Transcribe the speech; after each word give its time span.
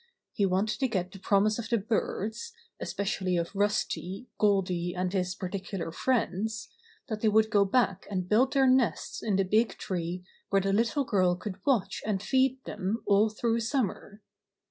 He 0.33 0.47
wanted 0.47 0.79
to 0.79 0.87
get 0.87 1.11
the 1.11 1.19
promise 1.19 1.59
of 1.59 1.69
the 1.69 1.77
birds, 1.77 2.53
especially 2.79 3.37
of 3.37 3.55
Rusty, 3.55 4.29
Goldy 4.39 4.95
and 4.95 5.13
his 5.13 5.35
particular 5.35 5.91
friends, 5.91 6.69
that 7.07 7.21
they 7.21 7.27
would 7.29 7.51
go 7.51 7.65
back 7.65 8.07
and 8.09 8.27
build 8.27 8.53
their 8.53 8.65
nests 8.65 9.21
in 9.21 9.35
the 9.35 9.45
big 9.45 9.77
tree 9.77 10.25
where 10.49 10.61
the 10.63 10.73
little 10.73 11.03
girl 11.05 11.35
could 11.35 11.63
watch 11.67 12.01
and 12.03 12.19
feed 12.23 12.63
them 12.63 13.03
all 13.05 13.29
through 13.29 13.57
the 13.57 13.61
summer. 13.61 14.23